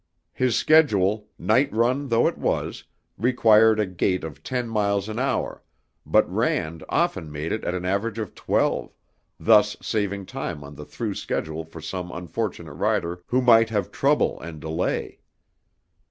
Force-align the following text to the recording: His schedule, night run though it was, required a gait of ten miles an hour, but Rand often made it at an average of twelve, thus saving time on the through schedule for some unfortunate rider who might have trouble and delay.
His 0.33 0.55
schedule, 0.55 1.27
night 1.37 1.71
run 1.71 2.07
though 2.07 2.25
it 2.25 2.39
was, 2.39 2.85
required 3.19 3.79
a 3.79 3.85
gait 3.85 4.23
of 4.23 4.41
ten 4.41 4.67
miles 4.67 5.07
an 5.07 5.19
hour, 5.19 5.61
but 6.07 6.27
Rand 6.27 6.83
often 6.89 7.31
made 7.31 7.51
it 7.51 7.63
at 7.63 7.75
an 7.75 7.85
average 7.85 8.17
of 8.17 8.33
twelve, 8.33 8.95
thus 9.39 9.77
saving 9.79 10.25
time 10.25 10.63
on 10.63 10.73
the 10.73 10.85
through 10.85 11.13
schedule 11.13 11.63
for 11.65 11.81
some 11.81 12.11
unfortunate 12.11 12.73
rider 12.73 13.21
who 13.27 13.43
might 13.43 13.69
have 13.69 13.91
trouble 13.91 14.39
and 14.41 14.59
delay. 14.59 15.19